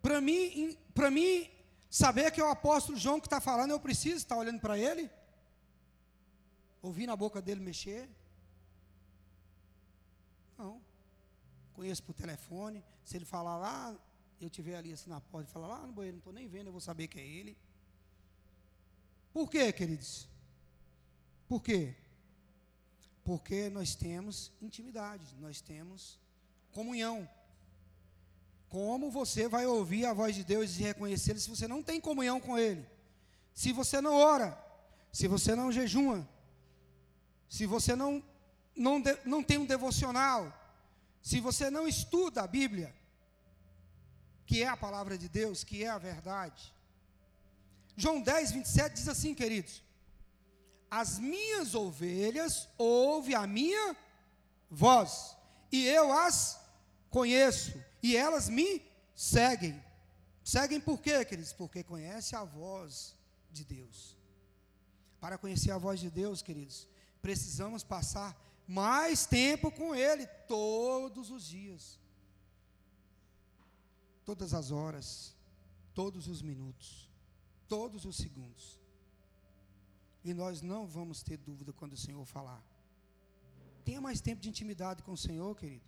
[0.00, 1.50] Para mim, para mim,
[1.90, 5.10] saber que é o apóstolo João que está falando, eu preciso estar olhando para ele,
[6.82, 8.08] ouvindo a boca dele mexer.
[10.58, 10.80] Não
[11.74, 12.82] conheço por telefone.
[13.04, 13.96] Se ele falar lá,
[14.40, 16.68] eu tiver ali assim na porta e falar lá no banheiro, não estou nem vendo,
[16.68, 17.56] eu vou saber que é ele.
[19.32, 20.28] Por quê, queridos?
[21.48, 21.94] Por quê?
[23.22, 26.18] Porque nós temos intimidade, nós temos
[26.72, 27.28] comunhão.
[28.68, 32.40] Como você vai ouvir a voz de Deus e reconhecê-lo se você não tem comunhão
[32.40, 32.86] com Ele?
[33.52, 34.58] Se você não ora,
[35.12, 36.28] se você não jejuma,
[37.48, 38.22] se você não,
[38.76, 40.52] não, não tem um devocional,
[41.24, 42.94] se você não estuda a Bíblia,
[44.44, 46.62] que é a palavra de Deus, que é a verdade.
[47.96, 49.82] João 10, 27 diz assim, queridos:
[50.90, 53.96] As minhas ovelhas ouvem a minha
[54.70, 55.34] voz,
[55.72, 56.60] e eu as
[57.08, 58.82] conheço, e elas me
[59.14, 59.82] seguem.
[60.44, 61.54] Seguem por quê, queridos?
[61.54, 63.16] Porque conhecem a voz
[63.50, 64.14] de Deus.
[65.18, 66.86] Para conhecer a voz de Deus, queridos,
[67.22, 71.98] precisamos passar mais tempo com Ele, todos os dias,
[74.24, 75.34] todas as horas,
[75.92, 77.08] todos os minutos,
[77.68, 78.80] todos os segundos.
[80.24, 82.62] E nós não vamos ter dúvida quando o Senhor falar.
[83.84, 85.84] Tenha mais tempo de intimidade com o Senhor, querido.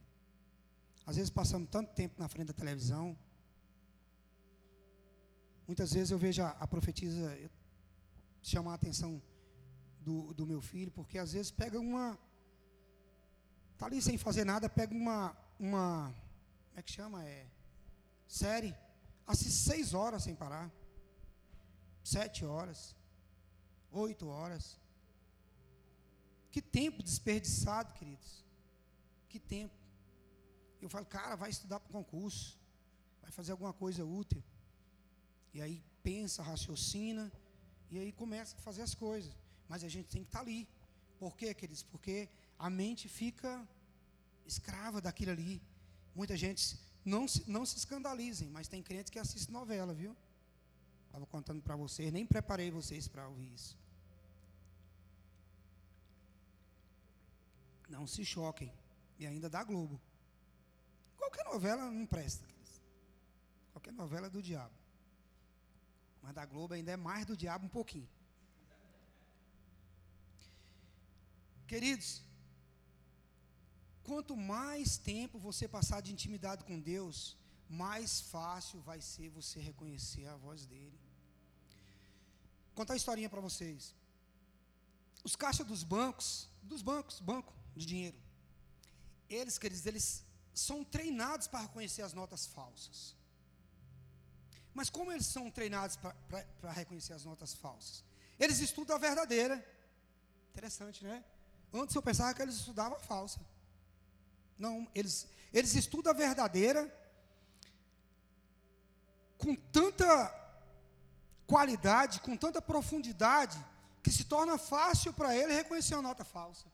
[1.06, 3.16] Às vezes passamos tanto tempo na frente da televisão.
[5.66, 7.36] Muitas vezes eu vejo a, a profetisa
[8.42, 9.22] chamar a atenção
[10.00, 12.18] do, do meu filho, porque às vezes pega uma,
[13.76, 16.14] Está ali sem fazer nada, pega uma, uma.
[16.68, 17.22] Como é que chama?
[17.26, 17.46] É.
[18.26, 18.74] Série.
[19.26, 20.72] Assiste seis horas sem parar.
[22.02, 22.96] Sete horas.
[23.92, 24.80] Oito horas.
[26.50, 28.42] Que tempo desperdiçado, queridos.
[29.28, 29.74] Que tempo.
[30.80, 32.58] Eu falo, cara, vai estudar para o concurso.
[33.20, 34.42] Vai fazer alguma coisa útil.
[35.52, 37.30] E aí pensa, raciocina.
[37.90, 39.36] E aí começa a fazer as coisas.
[39.68, 40.66] Mas a gente tem que estar tá ali.
[41.18, 41.82] Por quê, queridos?
[41.82, 43.66] Porque a mente fica
[44.46, 45.60] escrava daquilo ali.
[46.14, 50.16] Muita gente, não se, não se escandalizem, mas tem crente que assiste novela, viu?
[51.06, 53.76] Estava contando para vocês, nem preparei vocês para ouvir isso.
[57.88, 58.72] Não se choquem.
[59.18, 60.00] E ainda da Globo.
[61.16, 62.46] Qualquer novela não presta.
[63.72, 64.74] Qualquer novela é do diabo.
[66.22, 68.08] Mas da Globo ainda é mais do diabo um pouquinho.
[71.66, 72.22] Queridos,
[74.08, 77.36] quanto mais tempo você passar de intimidade com Deus,
[77.68, 80.98] mais fácil vai ser você reconhecer a voz dele.
[82.66, 83.94] Vou contar a historinha para vocês.
[85.24, 88.18] Os caixas dos bancos, dos bancos, banco de dinheiro,
[89.28, 93.16] eles, queridos, eles são treinados para reconhecer as notas falsas.
[94.72, 98.04] Mas como eles são treinados para reconhecer as notas falsas?
[98.38, 99.56] Eles estudam a verdadeira.
[100.52, 101.24] Interessante, né?
[101.72, 103.40] Antes eu pensava que eles estudavam a falsa.
[104.58, 106.92] Não, eles, eles estudam a verdadeira
[109.36, 110.06] com tanta
[111.46, 113.62] qualidade, com tanta profundidade,
[114.02, 116.66] que se torna fácil para ele reconhecer a nota falsa.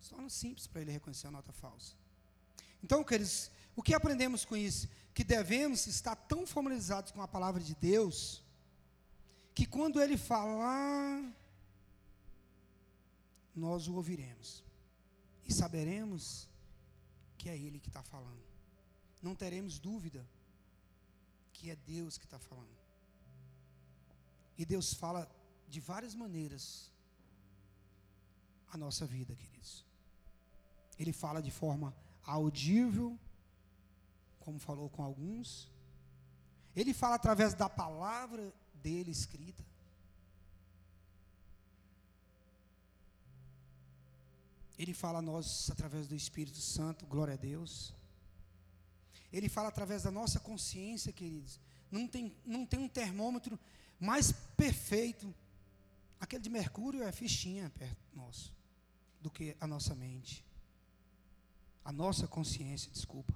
[0.00, 1.94] Se torna simples para ele reconhecer a nota falsa.
[2.82, 4.88] Então, queridos, o que aprendemos com isso?
[5.14, 8.42] Que devemos estar tão familiarizados com a palavra de Deus,
[9.54, 11.22] que quando ele falar,
[13.54, 14.65] nós o ouviremos
[15.48, 16.48] e saberemos
[17.38, 18.44] que é Ele que está falando.
[19.22, 20.26] Não teremos dúvida
[21.52, 22.76] que é Deus que está falando.
[24.58, 25.30] E Deus fala
[25.68, 26.90] de várias maneiras
[28.72, 29.84] a nossa vida, queridos.
[30.98, 33.18] Ele fala de forma audível,
[34.40, 35.70] como falou com alguns.
[36.74, 39.64] Ele fala através da palavra dele escrita.
[44.78, 47.94] Ele fala a nós através do Espírito Santo, glória a Deus.
[49.32, 51.58] Ele fala através da nossa consciência, queridos.
[51.90, 53.58] Não tem, não tem um termômetro
[53.98, 55.34] mais perfeito.
[56.20, 58.52] Aquele de mercúrio é fichinha perto nosso,
[59.20, 60.44] do que a nossa mente.
[61.84, 63.34] A nossa consciência, desculpa.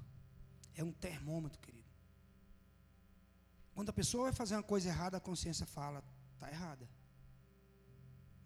[0.75, 1.81] É um termômetro, querido.
[3.75, 6.89] Quando a pessoa vai fazer uma coisa errada, a consciência fala, está errada.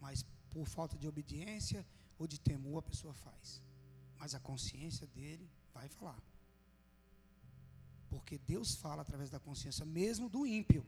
[0.01, 1.85] Mas por falta de obediência,
[2.19, 3.63] ou de temor a pessoa faz.
[4.19, 6.23] Mas a consciência dele vai falar.
[8.09, 10.85] Porque Deus fala através da consciência, mesmo do ímpio.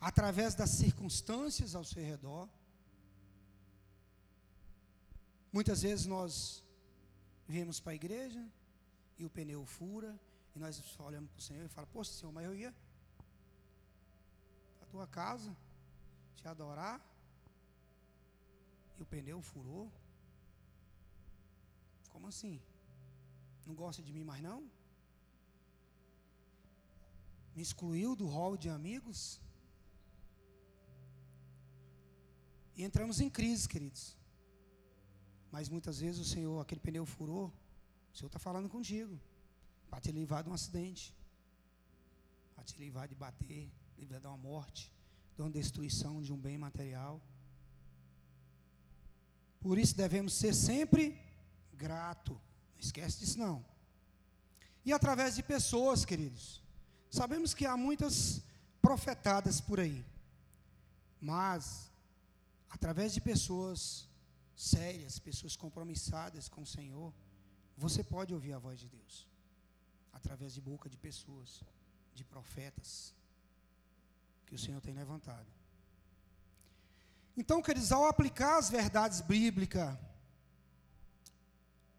[0.00, 2.48] Através das circunstâncias ao seu redor.
[5.52, 6.62] Muitas vezes nós
[7.48, 8.46] viemos para a igreja
[9.18, 10.18] e o pneu fura,
[10.54, 12.72] e nós olhamos para o Senhor e falamos, poxa Senhor, mas eu ia
[14.76, 15.56] para a tua casa
[16.36, 17.00] te adorar,
[18.98, 19.84] e o pneu furou.
[22.12, 22.60] Como assim?
[23.66, 24.60] Não gosta de mim mais não?
[27.54, 29.40] Me excluiu do hall de amigos?
[32.76, 34.16] E entramos em crise, queridos.
[35.50, 37.46] Mas muitas vezes o Senhor, aquele pneu furou,
[38.12, 39.18] o Senhor está falando contigo.
[39.90, 41.16] Para te livrar de um acidente.
[42.54, 44.92] Para te livrar de bater, livrar de uma morte,
[45.34, 47.20] de uma destruição de um bem material.
[49.60, 51.20] Por isso devemos ser sempre
[51.74, 52.32] grato.
[52.32, 53.64] Não esquece disso não.
[54.84, 56.62] E através de pessoas, queridos.
[57.10, 58.42] Sabemos que há muitas
[58.80, 60.04] profetadas por aí.
[61.20, 61.90] Mas
[62.70, 64.08] através de pessoas
[64.54, 67.12] sérias, pessoas compromissadas com o Senhor,
[67.76, 69.26] você pode ouvir a voz de Deus.
[70.12, 71.62] Através de boca de pessoas,
[72.14, 73.14] de profetas
[74.46, 75.57] que o Senhor tem levantado.
[77.40, 79.96] Então, queridos, ao aplicar as verdades bíblicas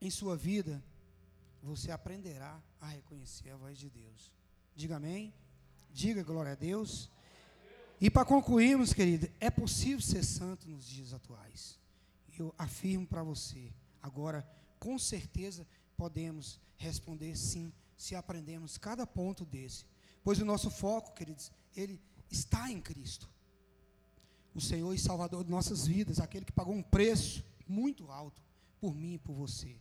[0.02, 0.84] em sua vida,
[1.64, 4.34] você aprenderá a reconhecer a voz de Deus.
[4.76, 5.34] Diga amém.
[5.94, 7.10] Diga glória a Deus.
[8.02, 11.80] E para concluirmos, querido, é possível ser santo nos dias atuais.
[12.38, 13.72] Eu afirmo para você,
[14.04, 14.46] agora,
[14.78, 19.86] com certeza, podemos responder sim, se aprendemos cada ponto desse.
[20.22, 21.98] Pois o nosso foco, queridos, ele
[22.30, 23.30] está em Cristo
[24.60, 28.42] o Senhor e Salvador de nossas vidas, aquele que pagou um preço muito alto
[28.80, 29.76] por mim e por você.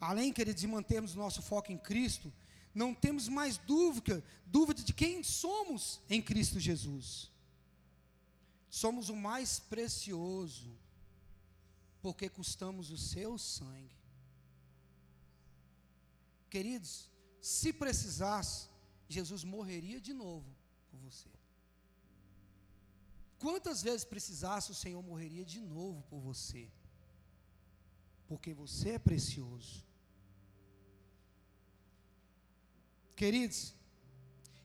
[0.00, 2.32] Além, queridos, de mantermos nosso foco em Cristo,
[2.74, 7.30] não temos mais dúvida, dúvida de quem somos em Cristo Jesus.
[8.70, 10.76] Somos o mais precioso,
[12.02, 13.96] porque custamos o seu sangue.
[16.48, 17.08] Queridos,
[17.40, 18.68] se precisasse,
[19.08, 20.63] Jesus morreria de novo.
[23.44, 26.66] Quantas vezes precisasse, o Senhor morreria de novo por você.
[28.26, 29.84] Porque você é precioso.
[33.14, 33.74] Queridos,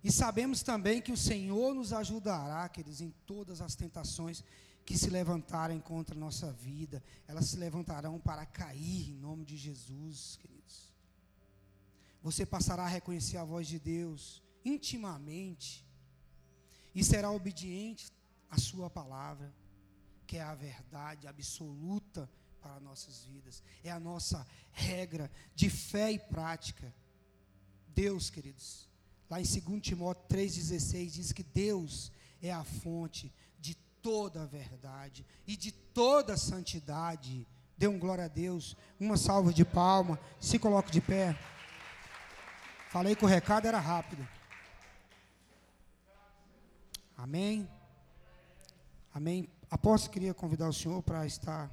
[0.01, 4.45] e sabemos também que o Senhor nos ajudará, queridos, em todas as tentações
[4.85, 7.03] que se levantarem contra a nossa vida.
[7.27, 10.93] Elas se levantarão para cair em nome de Jesus, queridos.
[12.23, 15.85] Você passará a reconhecer a voz de Deus intimamente
[16.95, 18.09] e será obediente
[18.49, 19.53] a sua palavra.
[20.19, 22.29] porque é a verdade absoluta
[22.61, 26.93] para nossas vidas, é a nossa regra de fé e prática.
[27.87, 28.87] Deus, queridos,
[29.27, 33.73] lá em 2 Timóteo 3,16 diz que Deus é a fonte de
[34.03, 37.47] toda a verdade e de toda a santidade.
[37.75, 41.35] Dê um glória a Deus, uma salva de palma, se coloque de pé.
[42.89, 44.27] Falei que o recado era rápido.
[47.17, 47.67] Amém.
[49.13, 49.49] Amém.
[49.71, 51.71] Apóstolo, queria convidar o senhor para estar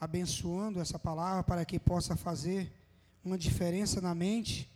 [0.00, 2.72] abençoando essa palavra para que possa fazer
[3.24, 4.70] uma diferença na mente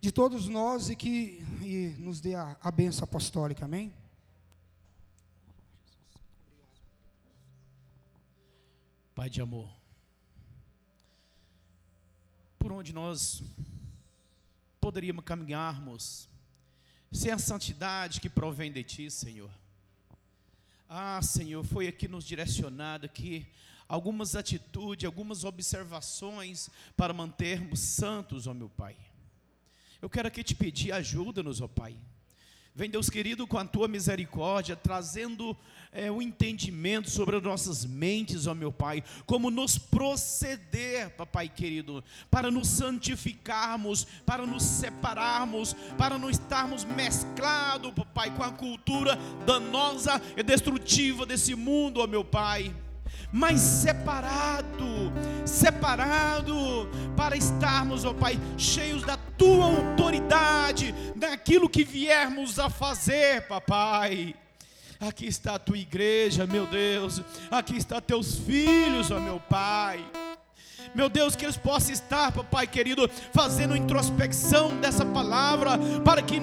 [0.00, 3.64] de todos nós e que e nos dê a, a benção apostólica.
[3.64, 3.92] Amém?
[9.14, 9.68] Pai de amor,
[12.58, 13.42] por onde nós
[14.80, 16.28] poderíamos caminharmos
[17.12, 19.50] sem a santidade que provém de Ti, Senhor.
[20.88, 23.46] Ah, Senhor, foi aqui nos direcionado que
[23.88, 28.96] algumas atitudes, algumas observações para mantermos santos, ó meu Pai.
[30.00, 31.96] Eu quero aqui te pedir, ajuda-nos, ó Pai.
[32.78, 35.56] Vem, Deus querido, com a tua misericórdia, trazendo
[35.90, 42.04] é, o entendimento sobre as nossas mentes, ó meu Pai, como nos proceder, papai querido,
[42.30, 50.20] para nos santificarmos, para nos separarmos, para não estarmos mesclados, papai, com a cultura danosa
[50.36, 52.74] e destrutiva desse mundo, ó meu Pai
[53.32, 55.12] mas separado,
[55.44, 64.34] separado para estarmos, ó Pai, cheios da tua autoridade, daquilo que viermos a fazer, papai.
[64.98, 67.20] Aqui está a tua igreja, meu Deus.
[67.50, 70.04] Aqui está teus filhos, ó meu Pai.
[70.94, 76.40] Meu Deus, que eles possam estar, papai querido, fazendo introspecção dessa palavra, para que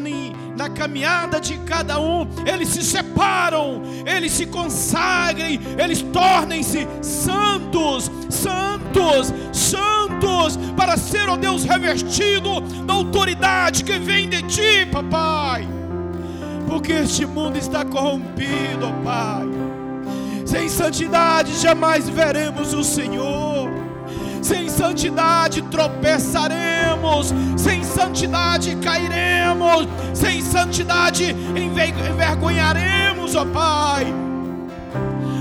[0.55, 9.33] na caminhada de cada um eles se separam, eles se consagrem, eles tornem-se santos, santos,
[9.51, 15.67] santos, para ser, ó Deus, revestido da autoridade que vem de ti, papai.
[16.67, 19.47] Porque este mundo está corrompido, ó Pai.
[20.45, 23.52] Sem santidade jamais veremos o Senhor
[24.43, 34.05] sem santidade tropeçaremos, sem santidade cairemos, sem santidade envergonharemos, ó Pai.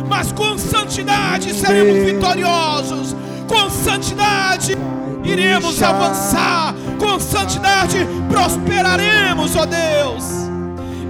[0.08, 3.16] Mas com santidade seremos vitoriosos,
[3.48, 4.76] com santidade
[5.24, 10.24] iremos avançar, com santidade prosperaremos, ó Deus.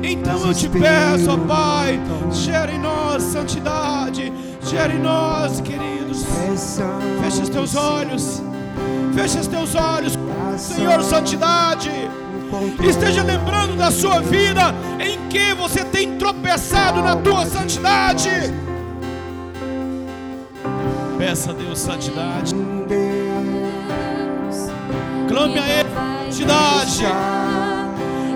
[0.03, 4.33] Então eu te peço, ó Pai, gere em nós santidade,
[4.65, 6.25] gere em nós, queridos.
[7.23, 8.43] Feche os teus olhos,
[9.15, 10.19] feche os teus olhos,
[10.59, 11.91] Senhor, santidade.
[12.87, 18.29] Esteja lembrando da sua vida em que você tem tropeçado na tua santidade.
[21.19, 22.55] Peça a Deus santidade.
[25.29, 25.89] Clame a Ele
[26.31, 27.07] santidade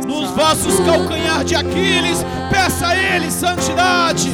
[0.06, 4.30] nos vossos calcanhar de Aquiles, peça a Ele santidade.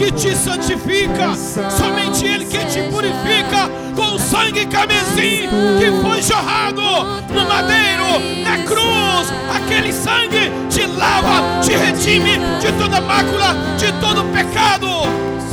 [0.00, 1.34] Que te santifica,
[1.70, 5.46] somente Ele que te purifica com o sangue carmesim
[5.78, 6.80] que foi jorrado
[7.28, 9.30] no madeiro, na cruz.
[9.54, 14.86] Aquele sangue te lava, te redime de toda mácula, de todo pecado.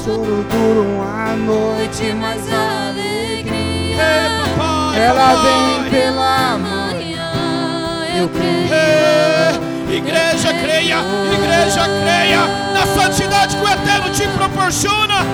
[0.05, 3.97] Choro dura uma noite, mas a alegria.
[3.97, 7.31] Ei, papai ela vem pela manhã.
[8.17, 9.66] Eu creio.
[9.89, 10.97] Igreja, creia,
[11.33, 15.25] igreja, creia na santidade que o Eterno te proporciona.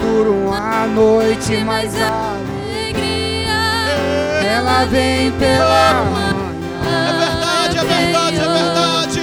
[0.00, 3.52] Dura uma noite, mas a alegria
[4.56, 6.48] ela vem pela manhã.
[6.82, 9.20] É verdade, é verdade, é verdade.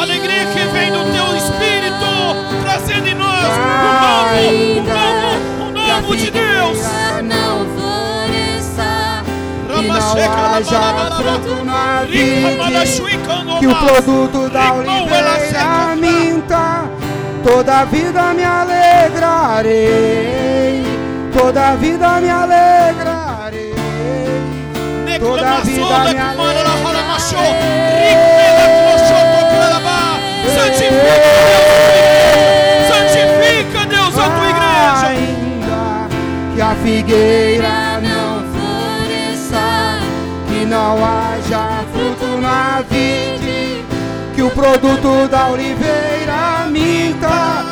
[0.00, 2.06] Alegria que vem do teu espírito,
[2.62, 3.60] trazendo em nós o
[4.00, 4.46] novo,
[4.78, 6.29] o novo, o novo de
[10.14, 10.80] não haja
[11.16, 12.84] fruto na vida,
[13.58, 16.84] que o produto da oliveira minta,
[17.42, 19.72] toda vida me alegrarei,
[21.32, 23.74] toda vida me alegrarei,
[25.18, 26.60] toda vida me alegrarei.
[30.54, 31.30] Santifica,
[32.88, 35.06] santifica Deus a tua igreja.
[35.08, 36.08] Ainda
[36.54, 37.89] que a figueira
[40.70, 43.84] não haja fruto na vide,
[44.36, 47.64] que o produto da oliveira minta,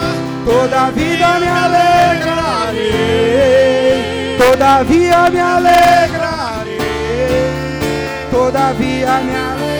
[0.44, 2.76] toda vida me alegrarei,
[4.36, 6.76] todavia me alegrarei,
[8.32, 9.78] todavia me alegrarei.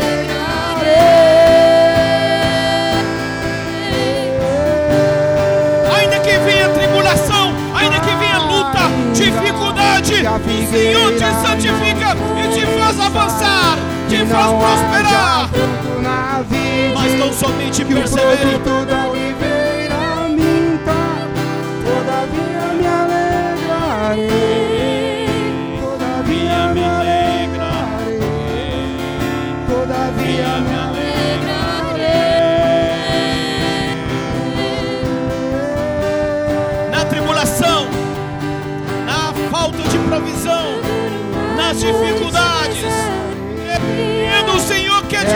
[5.99, 12.08] Ainda que venha tribulação, ainda que venha luta, dificuldade, o Senhor te santifica
[12.59, 13.79] te faz avançar,
[14.09, 15.51] te faz não prosperar.
[16.95, 19.09] Mas não somente persevere, produto da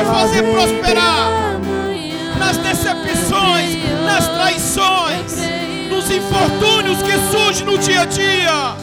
[0.05, 1.59] Fazer prosperar
[2.39, 5.33] nas decepções, nas traições,
[5.89, 8.77] nos infortúnios que surgem no dia a dia.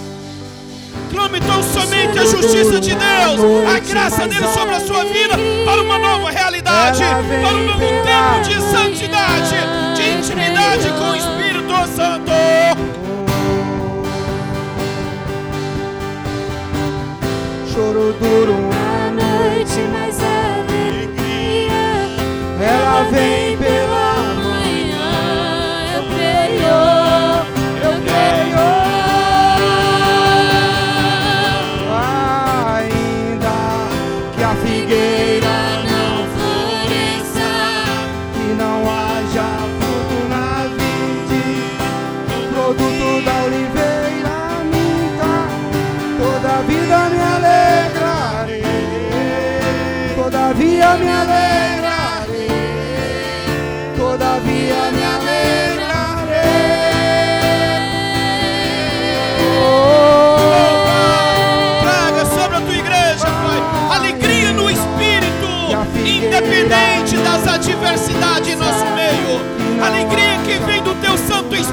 [1.11, 5.81] Clame então somente a justiça de Deus, a graça dele sobre a sua vida, para
[5.81, 9.55] uma nova realidade, para um novo tempo de santidade,
[9.95, 12.29] de intimidade com o Espírito Santo.
[17.79, 20.38] choro duro, A noite mais ela
[23.11, 25.11] vem pela manhã.
[25.95, 26.79] Eu creio,
[27.83, 28.67] eu creio.
[32.79, 33.57] ainda
[34.35, 35.57] que a figueira
[35.89, 37.51] Não floresça,
[38.33, 39.49] que não haja
[39.79, 40.47] fruto na
[40.77, 41.47] vide,
[42.35, 44.37] o produto da oliveira
[44.71, 45.31] minta,
[46.19, 48.63] toda vida me alegrarei,
[50.15, 51.48] todavia me alegrarei,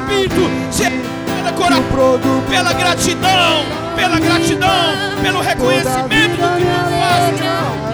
[0.07, 0.51] Espírito,
[1.27, 1.83] pela O coração.
[1.91, 3.65] produto pela gratidão,
[3.97, 7.86] pela gratidão, pelo reconhecimento do que tu fazes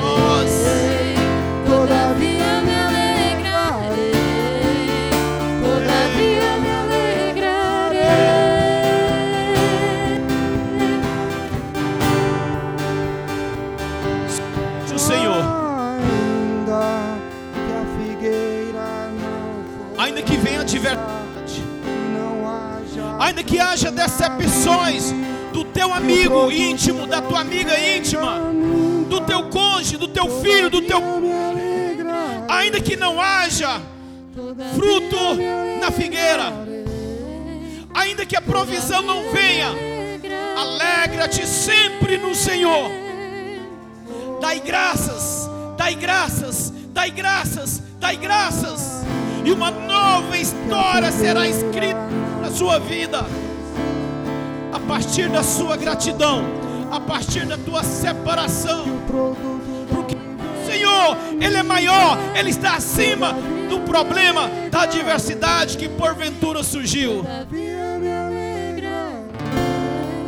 [23.32, 25.10] ainda que haja decepções
[25.54, 28.38] do teu amigo íntimo, da tua amiga íntima,
[29.08, 31.00] do teu cônjuge, do teu filho, do teu.
[32.46, 33.80] Ainda que não haja
[34.76, 35.16] fruto
[35.80, 36.52] na figueira,
[37.94, 39.68] ainda que a provisão não venha,
[40.54, 42.90] alegra-te sempre no Senhor.
[44.42, 49.02] Dai graças, dai graças, dai graças, dai graças.
[49.42, 53.24] E uma nova história será escrita sua vida.
[54.72, 56.44] A partir da sua gratidão,
[56.90, 58.84] a partir da tua separação.
[59.88, 63.34] Porque o Senhor, Ele é maior, Ele está acima
[63.68, 67.24] do problema, da adversidade que porventura surgiu.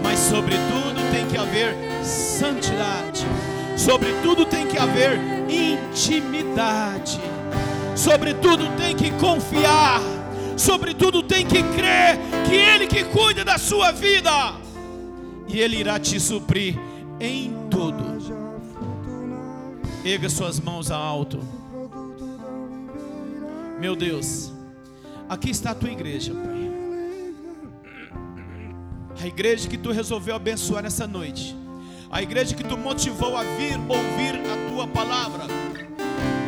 [0.02, 3.26] Mas sobretudo tem que haver santidade.
[3.76, 7.20] Sobretudo tem que haver intimidade.
[7.94, 10.00] Sobretudo tem que confiar.
[10.56, 14.30] Sobretudo tem que crer que Ele que cuida da sua vida.
[15.48, 16.78] E Ele irá te suprir
[17.20, 18.04] em tudo.
[20.04, 21.40] Erga suas mãos alto.
[23.80, 24.52] Meu Deus,
[25.28, 26.64] aqui está a tua igreja, Pai.
[29.22, 31.56] A igreja que tu resolveu abençoar nessa noite.
[32.10, 35.44] A igreja que tu motivou a vir ouvir a tua palavra.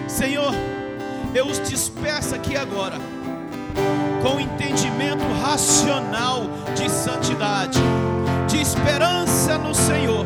[0.06, 0.52] Senhor,
[1.34, 3.15] eu os despeço aqui agora
[4.26, 6.42] com entendimento racional
[6.74, 7.78] de santidade,
[8.48, 10.24] de esperança no Senhor.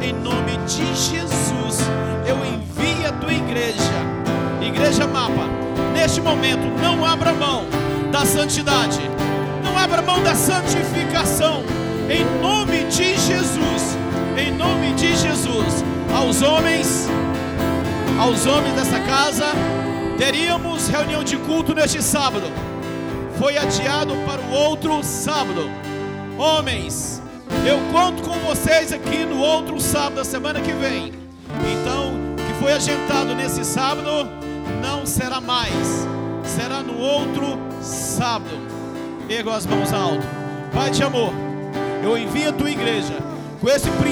[0.00, 1.80] Em nome de Jesus,
[2.24, 3.80] eu envio a tua igreja,
[4.62, 5.48] Igreja Mapa,
[5.92, 7.64] neste momento, não abra mão
[8.12, 9.00] da santidade,
[9.64, 11.64] não abra mão da santificação,
[12.08, 13.98] em nome de Jesus,
[14.38, 15.84] em nome de Jesus,
[16.16, 17.08] aos homens,
[18.20, 19.46] aos homens dessa casa,
[20.20, 22.44] teríamos reunião de culto neste sábado,
[23.38, 25.70] foi adiado para o outro sábado.
[26.36, 27.22] Homens,
[27.66, 31.14] eu conto com vocês aqui no outro sábado da semana que vem.
[31.72, 34.28] Então, o que foi agendado nesse sábado
[34.82, 36.06] não será mais,
[36.44, 38.58] será no outro sábado.
[39.26, 40.26] Ergo as mãos alto.
[40.74, 41.32] Pai de amor,
[42.04, 43.14] eu envio a tua igreja
[43.58, 44.00] com esse princípio.